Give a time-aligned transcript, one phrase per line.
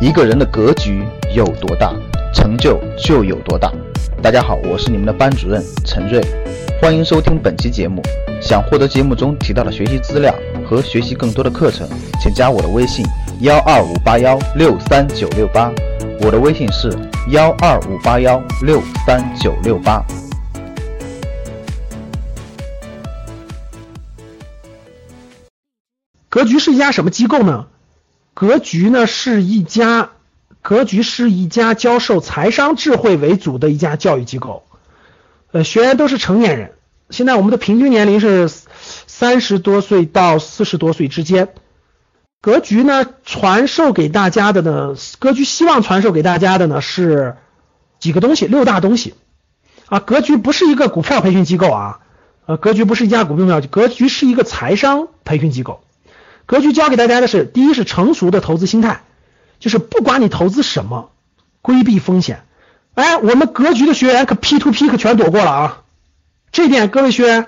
[0.00, 1.94] 一个人的格局有多大，
[2.32, 3.70] 成就就有多大。
[4.22, 6.18] 大家好，我是你们的班主任陈瑞，
[6.80, 8.00] 欢迎收听本期节目。
[8.40, 10.34] 想获得节目中提到的学习资料
[10.66, 11.86] 和学习更多的课程，
[12.18, 13.04] 请加我的微信
[13.40, 15.70] 幺二五八幺六三九六八。
[16.22, 16.90] 我的微信是
[17.28, 20.02] 幺二五八幺六三九六八。
[26.30, 27.66] 格局是一家什么机构呢？
[28.40, 30.12] 格局呢是一家，
[30.62, 34.64] 格局是一家教授财商智慧为主的一家教育机构。
[35.52, 36.72] 呃，学员都是成年人，
[37.10, 38.50] 现在我们的平均年龄是
[39.06, 41.50] 三十多岁到四十多岁之间。
[42.40, 47.36] 格局呢传授给大家的呢，格局希望传授给大家的呢是
[47.98, 49.12] 几个东西，六大东西
[49.84, 50.00] 啊。
[50.00, 52.00] 格局不是一个股票培训机构啊，
[52.46, 55.84] 呃，格局不是一家股票培训，格局是一个财商培训机构。
[56.50, 59.02] 格局教给大家的是，第一是成熟的投资心态，
[59.60, 61.12] 就是不管你投资什么，
[61.62, 62.42] 规避风险。
[62.94, 65.82] 哎，我们格局的学员可 P to P 可全躲过了啊！
[66.50, 67.46] 这点各位学员、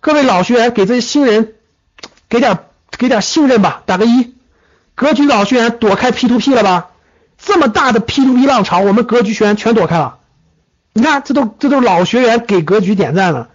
[0.00, 1.54] 各位老学员给这些新人
[2.28, 2.58] 给点
[2.90, 4.34] 给点信任吧，打个一。
[4.94, 6.90] 格局老学员躲开 P to P 了吧？
[7.38, 10.18] 这么大的 P to P 浪潮，我们格局学员全躲开了。
[10.92, 13.48] 你看，这都这都是老学员给格局点赞了，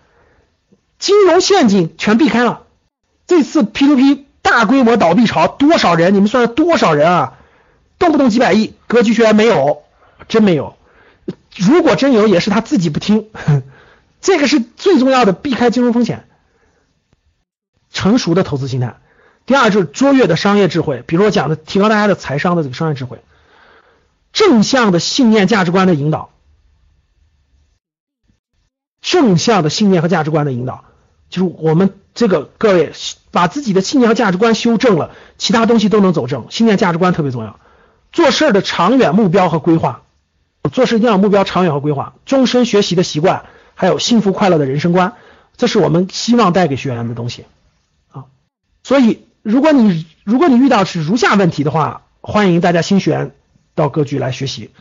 [0.97, 2.63] 金融陷阱全避开了。
[3.27, 4.26] 这次 P to P。
[4.49, 6.13] 大规模倒闭潮，多少人？
[6.15, 7.37] 你们算算多少人啊？
[7.99, 9.83] 动不动几百亿，格局居然没有，
[10.29, 10.77] 真没有。
[11.57, 13.29] 如果真有，也是他自己不听。
[14.21, 16.29] 这个是最重要的，避开金融风险，
[17.91, 18.95] 成熟的投资心态。
[19.45, 23.21] 第二就是卓越的商业智慧，比如我讲的，提高大家的财商的这个商业智慧，
[24.31, 26.29] 正向的信念价值观的引导，
[29.01, 30.85] 正向的信念和价值观的引导，
[31.29, 32.93] 就是我们这个各位。
[33.37, 36.47] 把自己的信念和价值观修正了，其他东西都能走正。
[36.49, 37.59] 信念价值观特别重要，
[38.11, 40.01] 做事的长远目标和规划，
[40.71, 45.13] 做事一定要目标长远和规划，终身学习的习惯，还有幸福快乐的人生观，
[45.55, 47.45] 这是我们希望带给学员的东西
[48.11, 48.25] 啊。
[48.83, 53.35] 所以，如果你如果你遇到是如下问题的话，欢迎大家新学员
[53.75, 54.71] 到格局来学习。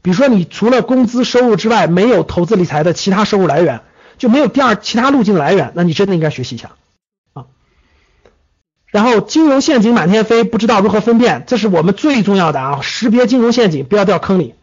[0.00, 3.80] 比如说，你除了工资收入之外，没有投资理财的其他收入来源，
[4.16, 6.70] 就没有第二其他路径的来源，那你真的应该学习一下。
[8.90, 12.80] 然后金融陷阱满天飞，不知道如何分辨，这是我们最重要的啊！
[12.82, 14.54] 识别金融陷阱，不要掉坑里。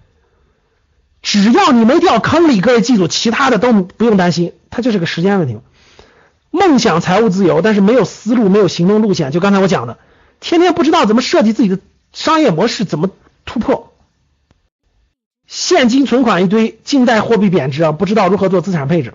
[1.21, 5.57] 只要你没掉坑里，各位记住，其他的都不用担心，它就是个时间问题。
[6.51, 9.97] 梦想财务自由，但是没有思路，没有行动路线，就刚才我讲的，
[10.39, 11.79] 天天不知道怎么设计自己的
[12.11, 13.09] 商业模式，怎么
[13.45, 13.93] 突破。
[15.45, 19.13] 现金存款一堆，静贷货币贬值啊，不知道如何做资产配置，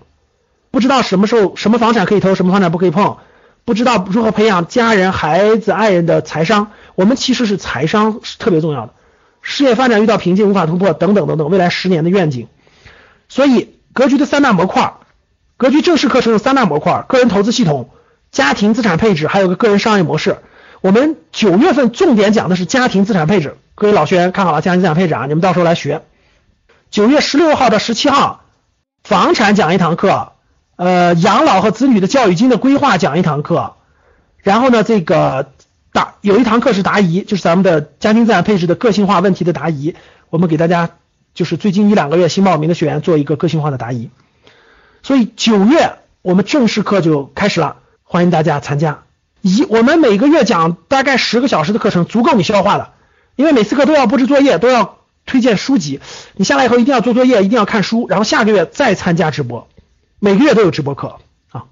[0.71, 3.19] 不知道什么时候什么房产可以投，什么房产不可以碰。
[3.65, 8.93] 不知道如何培养家人、孩子、爱人的财商，我们其实是财商是特别重要的。
[9.41, 12.49] 事业发展遇到瓶颈无法突破等等等等，未来十年的愿景。
[13.29, 14.95] 所以格局的三大模块，
[15.57, 17.91] 格局正式课程有三大模块：个人投资系统、
[18.31, 20.39] 家庭资产配置，还有个个人商业模式。
[20.81, 26.03] 我们九月份重点讲的是家庭资产配置，各位老学员看好了，家庭资产配置啊，你们到时候来学。
[26.91, 28.45] 九月十六号到十七号，
[29.05, 30.32] 房产讲一堂课。
[30.77, 33.75] 呃，养老和子女的教育金的规划讲一堂课，
[34.39, 35.53] 然后呢，这个
[35.93, 39.95] 答有一堂课是答疑，就是咱们的家庭资产配置的个性化问题的答疑，
[40.31, 40.91] 我们给大家
[41.35, 44.11] 就是最近一两个月新报名的学员做一个个性化的答疑，
[45.03, 49.03] 所以九月我们正式课就开始了，欢迎大家参加。
[49.43, 52.95] 一我们每个月讲大概十个小时的课程，足够你消化了，
[53.37, 56.01] 因为每次课都要布置作业，都要推荐书籍，
[56.35, 59.69] 你下来以后一定要做作业，一定要看书，然后下个月再参加直播。
[60.25, 61.19] 每个月都有直播课
[61.51, 61.65] 啊，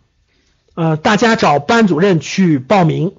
[0.74, 3.14] 呃，大家找班主任去报名。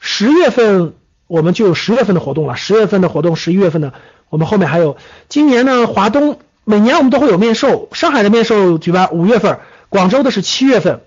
[0.00, 0.94] 十月份
[1.28, 3.94] 我们就有十月份的活动了，十月份的活动，十一月份的
[4.28, 4.96] 我们后面还有。
[5.28, 11.00] 今年呢，华东每年我们都会有面授，上海的面授举办五月份，广州的是七月份，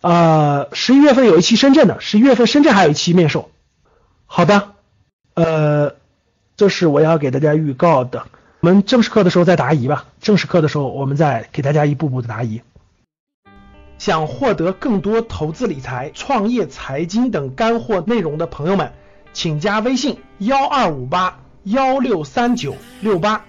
[0.00, 3.50] 呃，十一月份有一期深圳的，十一月份深圳还有一期面授。
[4.24, 4.70] 好的，
[5.34, 5.96] 呃，
[6.56, 8.24] 这是我要给大家预告的。
[8.60, 10.06] 我们正式课的时候再答疑吧。
[10.20, 12.60] 正式课的时候，我们再给大家一步步的答疑。
[13.98, 18.92] 想获得更多投资理财、创业财经等干货内容的朋友们，
[19.32, 23.44] 请加微信幺二五八幺六三九六八。